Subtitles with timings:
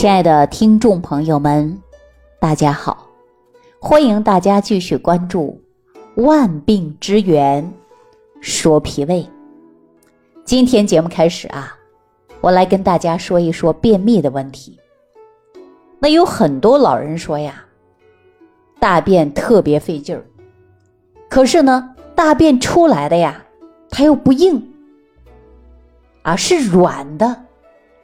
[0.00, 1.78] 亲爱的听众朋友们，
[2.38, 3.06] 大家好！
[3.78, 5.60] 欢迎大家继续关注
[6.22, 7.70] 《万病之源
[8.40, 9.22] 说脾胃》。
[10.42, 11.76] 今天节目开始啊，
[12.40, 14.80] 我来跟大家说一说便秘的问题。
[15.98, 17.62] 那有很多老人说呀，
[18.78, 20.24] 大便特别费劲儿，
[21.28, 23.44] 可是呢，大便出来的呀，
[23.90, 24.66] 它又不硬，
[26.22, 27.44] 啊，是软的，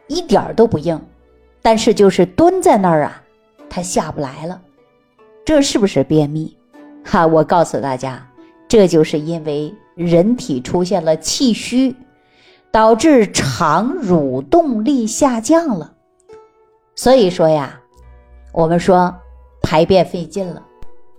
[0.09, 1.01] 一点儿都不硬。
[1.67, 3.21] 但是就是蹲在那儿啊，
[3.69, 4.63] 它下不来了，
[5.45, 6.57] 这是不是便秘？
[7.05, 8.25] 哈，我告诉大家，
[8.69, 11.93] 这就是因为人体出现了气虚，
[12.71, 15.93] 导致肠蠕动力下降了。
[16.95, 17.81] 所以说呀，
[18.53, 19.13] 我们说
[19.61, 20.65] 排便费劲了。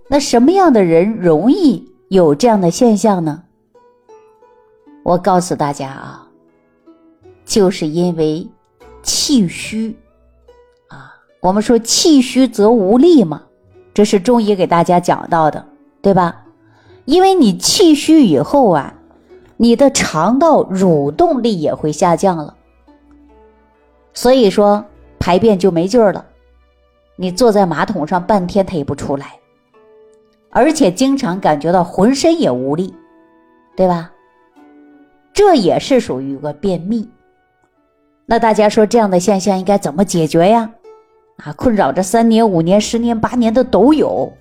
[0.08, 3.42] 那什么样的人容易有这样的现象呢？
[5.02, 6.26] 我告诉大家啊，
[7.44, 8.48] 就是因为
[9.02, 9.94] 气虚。
[11.40, 13.42] 我们说气虚则无力嘛，
[13.94, 15.64] 这是中医给大家讲到的，
[16.02, 16.44] 对吧？
[17.04, 18.94] 因为你气虚以后啊，
[19.56, 22.54] 你的肠道蠕动力也会下降了，
[24.12, 24.84] 所以说
[25.18, 26.24] 排便就没劲儿了。
[27.16, 29.32] 你坐在马桶上半天它也不出来，
[30.50, 32.94] 而且经常感觉到浑身也无力，
[33.76, 34.10] 对吧？
[35.32, 37.08] 这也是属于一个便秘。
[38.26, 40.70] 那大家说这样的现象应该怎么解决呀？
[41.44, 44.32] 啊，困扰着三年、五年、十年、八年的都有。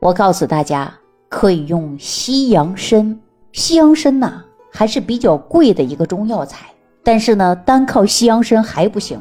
[0.00, 0.92] 我告诉大家，
[1.28, 3.18] 可以用西洋参。
[3.52, 6.66] 西洋参呐，还是比较贵的一个中药材，
[7.02, 9.20] 但是呢，单靠西洋参还不行，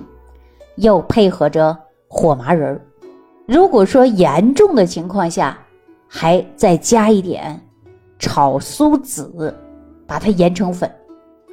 [0.76, 1.76] 要配合着
[2.08, 2.82] 火麻仁儿。
[3.48, 5.58] 如果说严重的情况下，
[6.08, 7.60] 还再加一点
[8.20, 9.54] 炒苏子，
[10.06, 10.90] 把它研成粉，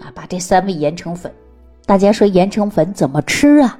[0.00, 1.33] 啊，把这三味研成粉。
[1.87, 3.78] 大家说研成粉怎么吃啊？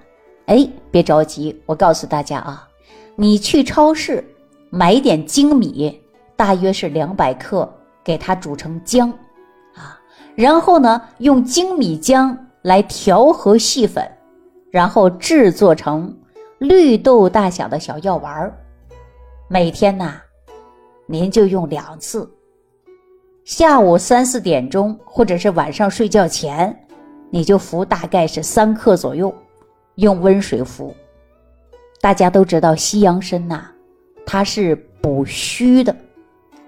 [0.49, 2.67] 哎，别着急，我告诉大家啊，
[3.17, 4.25] 你去超市
[4.71, 6.01] 买点精米，
[6.36, 7.70] 大约是两百克，
[8.03, 9.13] 给它煮成浆，
[9.75, 10.01] 啊，
[10.35, 14.11] 然后呢，用精米浆来调和细粉，
[14.70, 16.17] 然后制作成
[16.61, 18.58] 绿豆大小的小药丸儿，
[19.48, 20.14] 每天呐，
[21.05, 22.27] 您就用两次，
[23.45, 26.75] 下午三四点钟或者是晚上睡觉前，
[27.29, 29.31] 你就服大概是三克左右。
[29.98, 30.95] 用温水服，
[32.01, 33.64] 大家都知道西洋参呐，
[34.25, 35.95] 它是补虚的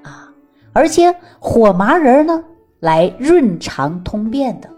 [0.02, 0.28] 啊，
[0.72, 2.42] 而且火麻仁呢
[2.80, 4.68] 来润肠通便的，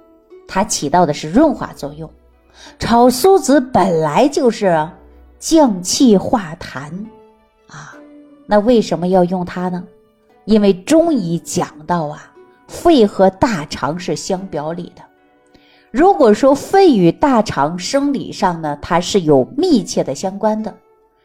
[0.47, 2.11] 它起到的是润滑作用。
[2.79, 4.87] 炒苏子本来就是
[5.39, 6.91] 降气化痰
[7.69, 7.97] 啊，
[8.47, 9.83] 那为什么要用它呢？
[10.45, 12.31] 因为中医讲到啊，
[12.69, 15.03] 肺和大肠是相表里的。
[15.93, 20.75] 如果说肺与大肠生理上呢，它是有密切的相关的，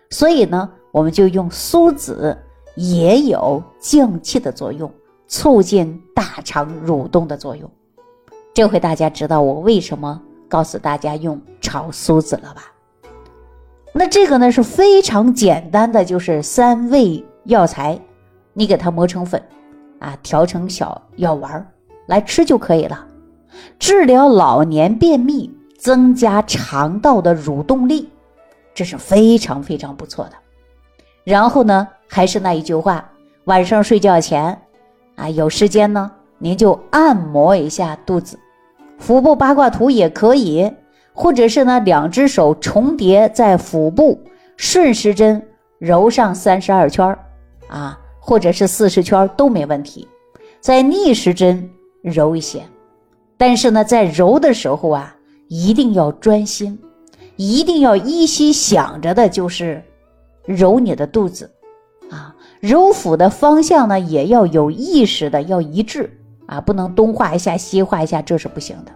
[0.09, 2.37] 所以呢，我们就用苏子，
[2.75, 4.91] 也有降气的作用，
[5.25, 7.71] 促进大肠蠕动的作用。
[8.53, 12.63] 这回大家知道我为什么告诉大家用炒苏子了吧？
[13.93, 17.97] 那这个呢是非常简单的，就是三味药材，
[18.51, 19.41] 你给它磨成粉，
[19.99, 21.65] 啊，调成小药丸儿
[22.07, 23.07] 来吃就可以了。
[23.79, 28.09] 治疗老年便秘，增加肠道的蠕动力，
[28.73, 30.33] 这是非常非常不错的。
[31.23, 33.09] 然后呢，还是那一句话，
[33.45, 34.59] 晚上睡觉前，
[35.15, 38.39] 啊，有时间呢，您就按摩一下肚子，
[38.97, 40.71] 腹部八卦图也可以，
[41.13, 44.19] 或者是呢，两只手重叠在腹部，
[44.55, 45.45] 顺时针
[45.79, 47.17] 揉上三十二圈
[47.67, 50.07] 啊，或者是四十圈都没问题，
[50.61, 51.69] 在逆时针
[52.01, 52.61] 揉一些。
[53.37, 55.15] 但是呢，在揉的时候啊，
[55.47, 56.79] 一定要专心，
[57.35, 59.83] 一定要依稀想着的就是
[60.45, 61.51] 揉你的肚子，
[62.09, 66.09] 啊，揉腹的方向呢也要有意识的，要一致
[66.47, 68.91] 啊，不能东画一下西画一下，这是不行的。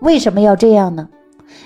[0.00, 1.08] 为什么要这样呢？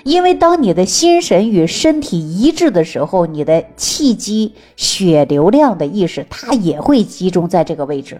[0.03, 8.19] 因为当你的心神与身体一致的时候，你的气机、血流量的意识，它也会集中在这个位置。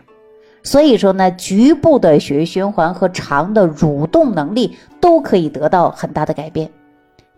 [0.65, 6.69] 所以说呢，局部的血液循环和肠的蠕动能力都可以得到很大的改变。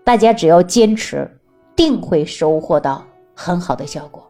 [0.05, 1.29] 大家只要坚持，
[1.75, 3.03] 定会收获到
[3.35, 4.25] 很好的效果。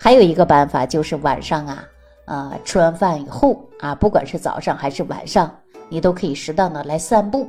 [0.00, 1.84] 还有一个办法就是晚上啊，
[2.24, 5.48] 呃，吃完饭以后啊，不管是早上还是晚上，
[5.88, 7.48] 你都可以适当的来散步。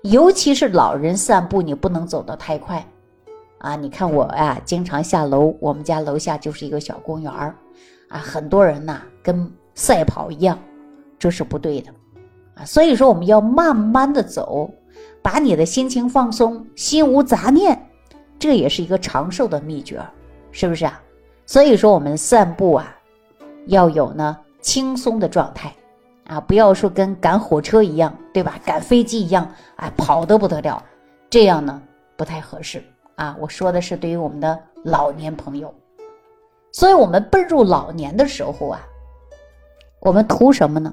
[0.00, 2.82] 尤其是老人散步，你不能走得太快
[3.58, 3.76] 啊。
[3.76, 7.54] 你看我呀，经常下楼，我们家楼下就是一个小公园儿
[8.08, 9.52] 啊，很多人呐跟。
[9.74, 10.58] 赛跑一样，
[11.18, 11.90] 这是不对的，
[12.54, 14.70] 啊，所以说我们要慢慢的走，
[15.22, 17.90] 把你的心情放松，心无杂念，
[18.38, 20.00] 这也是一个长寿的秘诀，
[20.52, 21.00] 是不是啊？
[21.46, 22.96] 所以说我们散步啊，
[23.66, 25.74] 要有呢轻松的状态，
[26.26, 28.58] 啊，不要说跟赶火车一样，对吧？
[28.64, 29.46] 赶飞机一样，
[29.76, 30.82] 啊，跑得不得了，
[31.28, 31.82] 这样呢
[32.16, 32.82] 不太合适
[33.16, 33.36] 啊。
[33.40, 35.74] 我说的是对于我们的老年朋友，
[36.72, 38.80] 所以我们奔入老年的时候啊，
[40.04, 40.92] 我们图什么呢？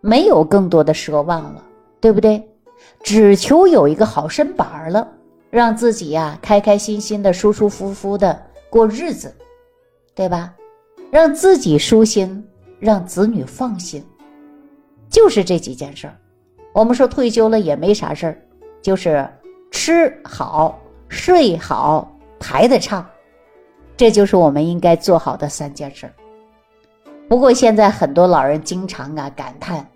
[0.00, 1.62] 没有更多的奢望了，
[2.00, 2.42] 对不对？
[3.02, 5.06] 只求有一个好身板儿了，
[5.50, 8.40] 让自己呀开开心心的、舒舒服服的
[8.70, 9.34] 过日子，
[10.14, 10.54] 对吧？
[11.10, 12.42] 让自己舒心，
[12.80, 14.02] 让子女放心，
[15.10, 16.16] 就是这几件事儿。
[16.72, 18.40] 我们说退休了也没啥事儿，
[18.80, 19.28] 就是
[19.70, 22.10] 吃好、睡好、
[22.40, 23.04] 排得畅，
[23.98, 26.12] 这就是我们应该做好的三件事儿。
[27.28, 29.86] 不过现在很多老人经常啊感叹：“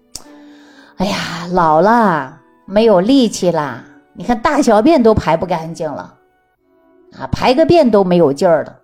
[0.99, 3.85] 哎呀，老了。”没有力气啦！
[4.15, 6.15] 你看大小便都排不干净了，
[7.19, 8.79] 啊，排个便都没有劲儿了，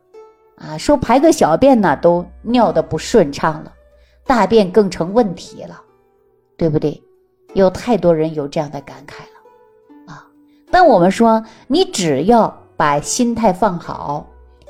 [0.56, 3.72] 啊，说排个小便呢都尿的不顺畅了，
[4.26, 5.80] 大便更成问题了，
[6.56, 7.00] 对不对？
[7.54, 10.26] 有太多人有这样的感慨了，啊！
[10.70, 14.26] 但我们说，你只要把心态放好，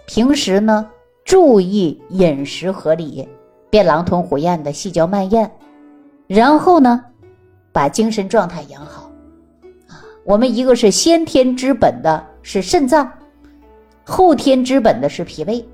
[0.07, 0.89] 平时呢
[1.25, 3.27] 注意饮食合理，
[3.71, 5.51] 便狼吞虎咽的细嚼慢咽，
[6.27, 7.05] 然后呢
[7.73, 9.11] 把精神状态养好。
[10.25, 13.11] 我们一个是先天之本的是肾脏，
[14.05, 15.67] 后天之本的是脾胃。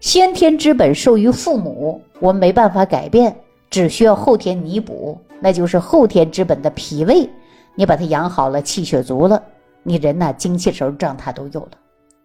[0.00, 3.34] 先天之本受于父母，我们没办法改变，
[3.70, 7.28] 只需要后天弥补，那就是后天之本的脾胃。
[7.74, 9.42] 你把它养好了，气血足了，
[9.82, 11.70] 你人呐精气神状态都有了，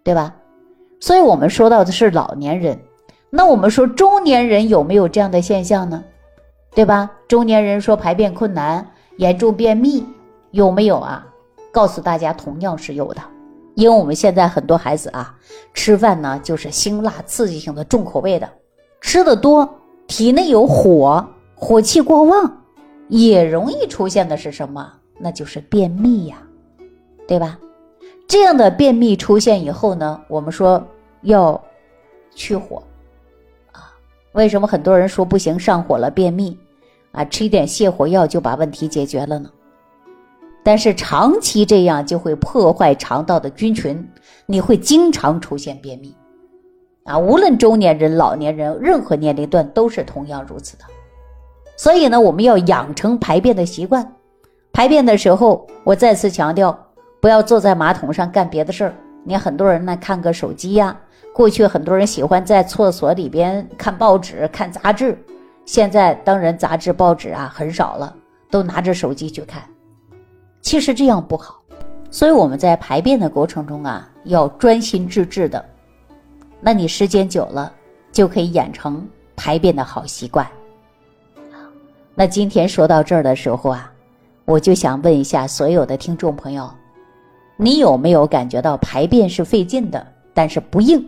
[0.04, 0.34] 对吧？
[1.00, 2.78] 所以我们说到的是老年人，
[3.34, 6.04] 那我们说中年人有没有这样的现象呢？
[6.76, 7.10] 对吧？
[7.30, 8.86] 中年人说排便困难、
[9.16, 10.06] 严重便秘，
[10.52, 11.26] 有没有啊？
[11.72, 13.22] 告诉大家，同样是有的，
[13.76, 15.34] 因为我们现在很多孩子啊，
[15.74, 18.50] 吃饭呢就是辛辣刺激性的重口味的，
[19.00, 19.68] 吃的多，
[20.08, 21.26] 体内有火，
[21.56, 22.64] 火气过旺，
[23.08, 24.92] 也容易出现的是什么？
[25.18, 26.38] 那就是便秘呀，
[27.26, 27.58] 对吧？
[28.28, 30.82] 这样的便秘出现以后呢，我们说
[31.22, 31.62] 要
[32.36, 32.84] 去火。
[34.34, 36.58] 为什么很多人说不行，上火了便秘
[37.12, 39.50] 啊，吃一点泻火药就把问题解决了呢？
[40.64, 44.08] 但是长期这样就会破坏肠道的菌群，
[44.46, 46.16] 你会经常出现便秘，
[47.04, 50.86] 啊，无论中年人、老年人，任何年龄段都是同样如此的。
[51.76, 54.08] 所以呢，我们要养成排便的习惯。
[54.72, 56.78] 排便的时候，我再次强调，
[57.20, 58.94] 不要坐在马桶上干别的事儿。
[59.26, 60.98] 你很多人呢，看个手机呀。
[61.34, 65.18] 过去很多人喜欢在厕所里边看报纸、看杂志，
[65.66, 68.14] 现在当然杂志、报纸啊很少了，
[68.50, 69.64] 都拿着手机去看。
[70.62, 71.62] 其实这样不好，
[72.10, 75.64] 所以我们在排便的过程中啊，要专心致志的。
[76.60, 77.74] 那你时间久了，
[78.12, 80.46] 就可以养成排便的好习惯。
[82.14, 83.92] 那今天说到这儿的时候啊，
[84.46, 86.70] 我就想问一下所有的听众朋友，
[87.56, 91.04] 你有没有感觉到排便是费劲的，但是不硬，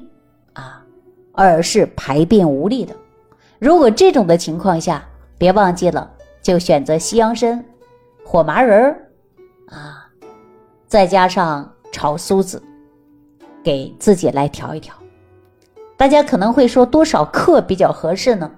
[1.33, 2.95] 而是排便无力的？
[3.59, 5.03] 如果这种的情况下，
[5.37, 6.09] 别忘记了，
[6.41, 7.63] 就选择西洋参、
[8.23, 9.09] 火麻仁儿。
[9.67, 10.07] 啊，
[10.87, 12.61] 再加上炒苏子，
[13.63, 14.93] 给自己来调一调。
[15.97, 18.51] 大家可能会说多少克比较合适呢？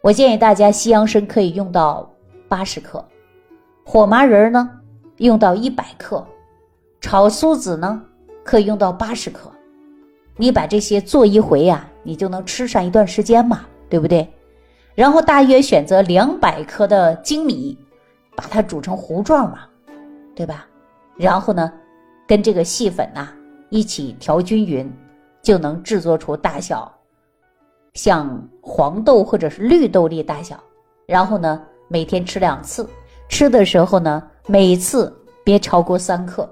[0.00, 2.08] 我建议大家西洋参可以用到
[2.48, 3.04] 八十克，
[3.84, 4.70] 火麻仁儿呢
[5.16, 6.24] 用到一百克，
[7.00, 8.02] 炒苏子呢
[8.44, 9.50] 可以用到八十克。
[10.36, 14.26] 你把这些做一回呀，你就能吃上一段时间嘛，对不对？
[14.94, 17.76] 然后大约选择两百克的精米，
[18.34, 19.58] 把它煮成糊状嘛。
[20.34, 20.66] 对吧？
[21.16, 21.72] 然后呢，
[22.26, 23.28] 跟这个细粉呐
[23.70, 24.92] 一起调均匀，
[25.42, 26.92] 就能制作出大小
[27.94, 30.62] 像黄豆或者是绿豆粒大小。
[31.06, 32.86] 然后呢，每天吃两次，
[33.30, 35.10] 吃的时候呢，每次
[35.42, 36.46] 别超过三克，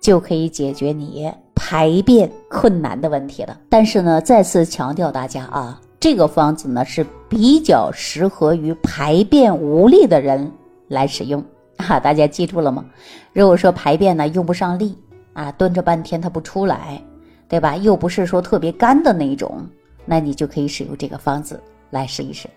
[0.00, 1.30] 就可以解决你
[1.68, 3.58] 排便困难的问题了。
[3.68, 10.48] 但是呢，再次强调大家啊，这个方子呢是比较适合于排便无力的人
[10.86, 11.44] 来使用。
[11.78, 12.84] 哈，大家记住了吗？
[13.32, 14.96] 如果说排便呢用不上力
[15.32, 17.02] 啊，蹲着半天它不出来，
[17.48, 17.76] 对吧？
[17.76, 19.66] 又不是说特别干的那一种，
[20.04, 22.48] 那你就可以使用这个方子来试一试。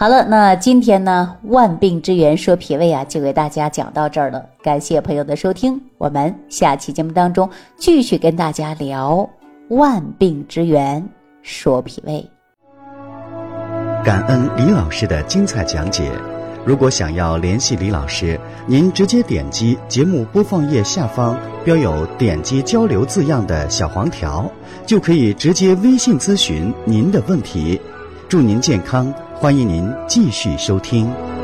[0.00, 4.42] 好了，那今天呢万病之源说脾胃啊，就给大家讲到这儿了。
[4.62, 9.28] 感谢朋友的收听，我们下期节目当中继续跟大家聊
[9.68, 11.06] 万病之源
[11.42, 12.26] 说脾胃。
[14.02, 16.10] 感恩李老师的精彩讲解。
[16.64, 24.50] 如果想要联系李老师，您直接点击节目播放页下方标有“点击交流”字样的小黄条，
[24.86, 27.78] 就可以直接微信咨询您的问题。
[28.30, 31.39] 祝您健康，欢迎您继续收听。